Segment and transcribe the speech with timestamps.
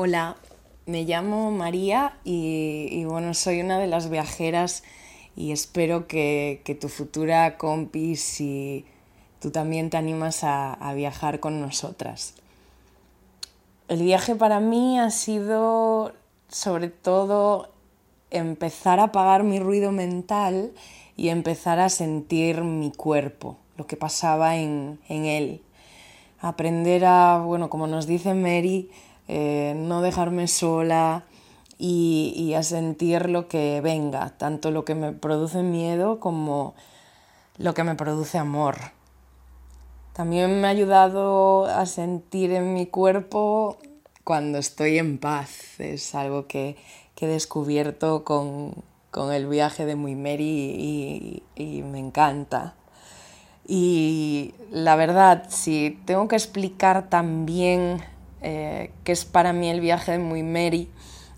[0.00, 0.36] Hola,
[0.86, 4.84] me llamo María y, bueno, soy una de las viajeras
[5.34, 8.84] y espero que, tu futura compi, si
[9.40, 12.34] tú también te animas a, a viajar con nosotras.
[13.88, 16.12] El viaje para mí ha sido
[16.46, 17.68] sobre todo
[18.30, 20.70] empezar a apagar mi ruido mental
[21.16, 25.60] y empezar a sentir mi cuerpo, lo que pasaba en, en él.
[26.40, 28.90] Aprender a, bueno, como nos dice Mary,
[29.28, 31.24] eh, no dejarme sola
[31.78, 36.74] y, a sentir lo que venga, tanto lo que me produce miedo como
[37.58, 38.76] lo que me produce amor.
[40.14, 43.78] También me ha ayudado a sentir en mi cuerpo
[44.24, 45.78] cuando estoy en paz.
[45.78, 46.76] Es algo que,
[47.20, 48.82] he descubierto con,
[49.32, 52.74] el viaje de Muy y, y, me encanta.
[53.66, 58.02] Y la verdad, si tengo que explicar también
[58.42, 60.88] eh, que es para mí el viaje de Muy Mary,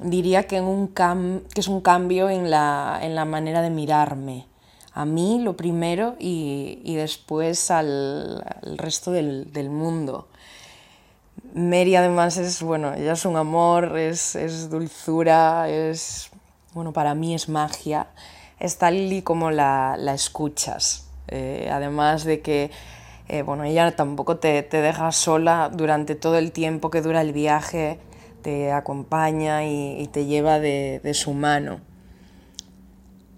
[0.00, 4.46] diría que, es un cambio en la, manera de mirarme.
[4.92, 8.42] A mí lo primero y, después al,
[8.76, 10.28] resto del, mundo.
[11.54, 16.30] Mary además es, bueno, ella es un amor, es, dulzura, es,
[16.72, 18.06] bueno, para mí es magia.
[18.58, 21.08] Es tal y como la, escuchas.
[21.28, 22.70] Eh, además de que
[23.28, 27.98] eh, bueno, ella tampoco te, deja sola durante todo el tiempo que dura el viaje,
[28.42, 31.80] te acompaña y, te lleva de, su mano.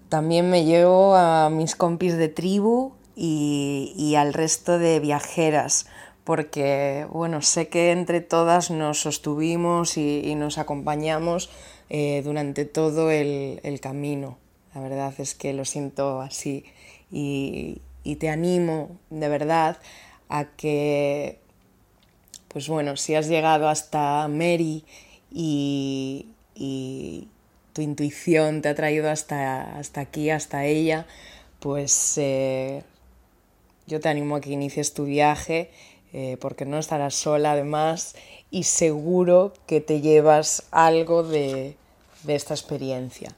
[0.09, 5.87] También me llevo a mis compis de tribu y, al resto de viajeras,
[6.23, 11.49] porque bueno, sé que entre todas nos sostuvimos y, nos acompañamos
[11.89, 14.37] eh, durante todo el, el camino.
[14.75, 16.63] La verdad es que lo siento así
[17.11, 19.77] y, y te animo de verdad
[20.29, 21.39] a que,
[22.47, 24.83] pues bueno, si has llegado hasta Mary
[25.31, 26.27] y,
[27.73, 31.05] tu intuición te ha traído hasta, hasta aquí, hasta ella,
[31.59, 32.83] pues eh,
[33.87, 35.71] yo te animo a que inicies tu viaje
[36.11, 38.15] eh, porque no estarás sola además
[38.51, 41.77] y seguro que te llevas algo de
[42.27, 43.35] esta experiencia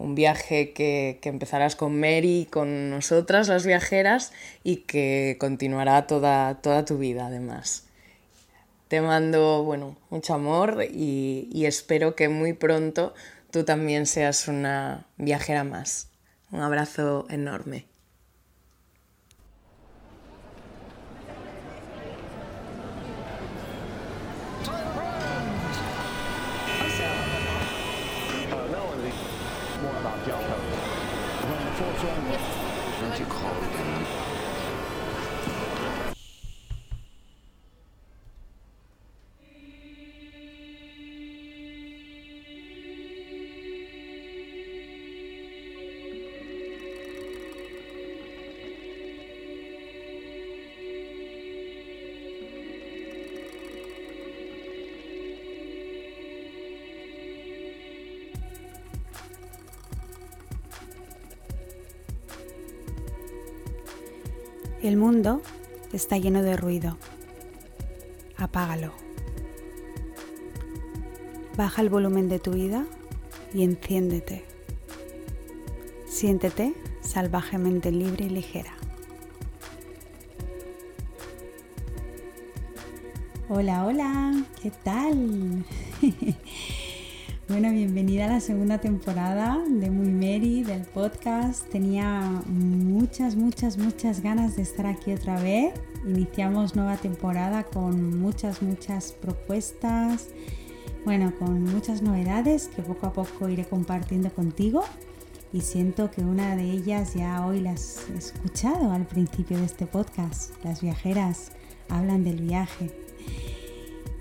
[0.00, 4.32] un viaje que, empezarás con Mary con nosotras, las viajeras,
[4.64, 7.86] y que continuará toda, toda tu vida además.
[8.88, 13.14] Te mando, bueno, mucho amor y, y espero que muy pronto
[13.50, 16.08] tú también seas una viajera más.
[16.50, 17.89] Un abrazo enorme.
[64.82, 65.42] El mundo
[65.92, 66.96] está lleno de ruido.
[68.38, 68.94] Apágalo.
[71.54, 72.86] Baja el volumen de tu vida
[73.52, 74.42] y enciéndete.
[76.06, 78.72] Siéntete salvajemente libre y ligera.
[83.50, 85.64] Hola, hola, ¿qué tal?
[87.50, 91.68] Bueno, bienvenida a la segunda temporada de Muy Mary, del podcast.
[91.68, 95.74] Tenía muchas, muchas, muchas ganas de estar aquí otra vez.
[96.06, 100.28] Iniciamos nueva temporada con muchas, muchas propuestas,
[101.04, 104.84] bueno, con muchas novedades que poco a poco iré compartiendo contigo.
[105.52, 109.86] Y siento que una de ellas ya hoy las he escuchado al principio de este
[109.86, 110.52] podcast.
[110.62, 111.50] Las viajeras
[111.88, 113.09] hablan del viaje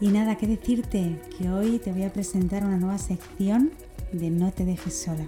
[0.02, 3.72] y nada, que decirte que hoy te voy a presentar una nueva sección
[4.13, 5.25] de No te dejes sola.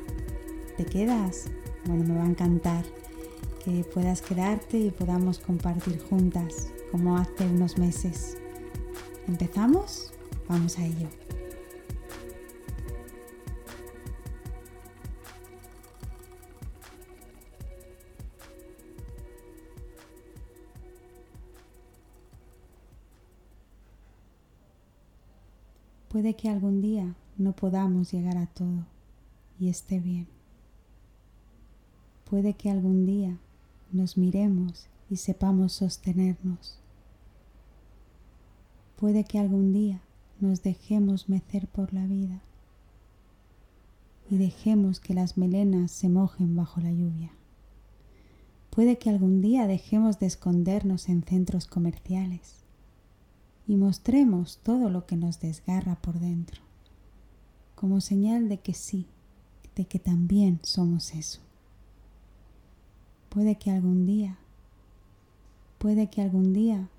[0.78, 1.46] ¿Te quedas?
[1.86, 2.86] Bueno, me va a encantar
[3.64, 8.38] que puedas quedarte y podamos compartir juntas como hace unos meses.
[9.28, 10.14] ¿Empezamos?
[10.48, 11.21] Vamos a ello.
[26.12, 28.86] Puede que algún día no podamos llegar a todo
[29.58, 30.28] y esté bien.
[32.30, 33.38] Puede que algún día
[33.94, 36.82] nos miremos y sepamos sostenernos.
[38.98, 40.02] Puede que algún día
[40.42, 42.42] nos dejemos mecer por la vida
[44.30, 47.32] y dejemos que las melenas se mojen bajo la lluvia.
[48.70, 52.61] Puede que algún día dejemos de escondernos en centros comerciales
[53.68, 56.62] y mostremos todo lo que nos desgarra por dentro,
[57.76, 59.06] como señal de que sí,
[59.76, 61.40] de que también somos eso.
[63.30, 64.38] Puede que algún día,
[65.78, 66.90] puede que algún día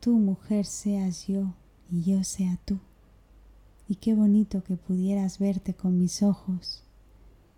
[0.00, 1.54] tú mujer seas yo
[1.90, 2.78] y yo sea tú.
[3.88, 6.82] Y qué bonito que pudieras verte con mis ojos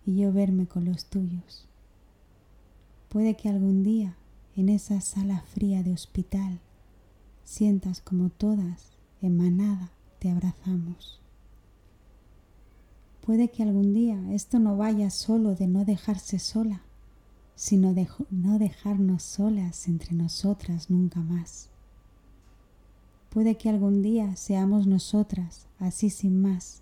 [0.05, 1.67] y yo verme con los tuyos.
[3.09, 4.15] Puede que algún día
[4.55, 6.59] en esa sala fría de hospital
[7.51, 11.19] sientas como todas en manada te abrazamos.
[13.25, 16.81] Puede que algún día esto no vaya solo de no dejarse sola,
[17.55, 21.69] sino de no dejarnos solas entre nosotras nunca más.
[23.29, 26.81] Puede que algún día seamos nosotras, así sin más,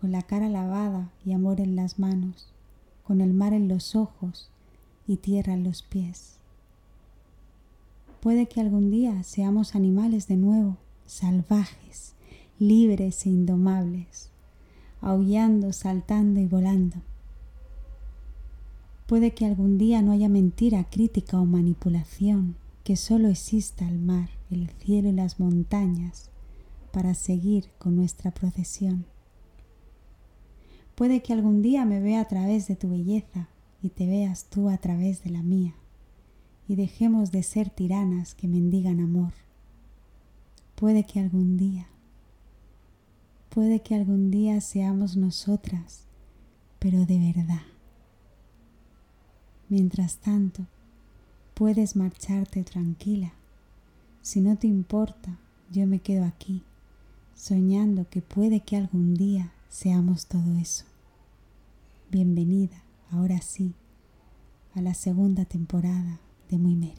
[0.00, 2.48] con la cara lavada y amor en las manos,
[3.04, 4.48] con el mar en los ojos
[5.06, 6.35] y tierra en los pies.
[8.26, 12.14] Puede que algún día seamos animales de nuevo, salvajes,
[12.58, 14.30] libres e indomables,
[15.00, 16.96] aullando, saltando y volando.
[19.06, 24.30] Puede que algún día no haya mentira, crítica o manipulación, que solo exista el mar,
[24.50, 26.32] el cielo y las montañas
[26.90, 29.06] para seguir con nuestra procesión.
[30.96, 33.50] Puede que algún día me vea a través de tu belleza
[33.80, 35.76] y te veas tú a través de la mía,
[36.68, 39.32] y dejemos de ser tiranas que mendigan amor.
[40.74, 41.86] Puede que algún día,
[43.48, 46.04] puede que algún día seamos nosotras,
[46.78, 47.62] pero de verdad.
[49.68, 50.66] Mientras tanto,
[51.54, 53.32] puedes marcharte tranquila
[54.26, 55.38] si no te importa,
[55.70, 56.64] yo me quedo aquí,
[57.36, 60.84] soñando que puede que algún día seamos todo eso.
[62.10, 62.82] Bienvenida,
[63.12, 63.72] ahora sí,
[64.74, 66.18] a la segunda temporada
[66.50, 66.94] Muy Mary.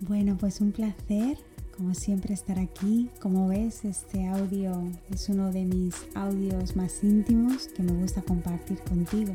[0.00, 1.38] Bueno, pues un placer,
[1.76, 3.10] como siempre, estar aquí.
[3.20, 4.72] Como ves, este audio
[5.10, 9.34] es uno de mis audios más íntimos que me gusta compartir contigo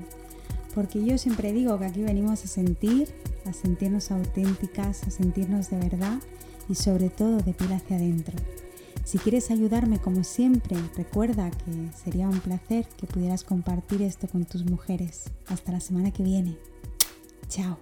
[0.75, 3.07] porque yo siempre digo que aquí venimos a sentir,
[3.45, 6.19] a sentirnos auténticas, a sentirnos de verdad
[6.67, 8.35] y sobre todo de piel hacia adentro.
[9.05, 14.45] Si quieres ayudarme como siempre, recuerda que sería un placer que pudieras compartir esto con
[14.45, 15.25] tus mujeres.
[15.47, 16.57] Hasta la semana que viene.
[17.47, 17.77] Chao.